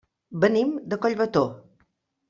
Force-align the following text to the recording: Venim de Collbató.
Venim 0.45 0.71
de 0.95 1.01
Collbató. 1.05 1.47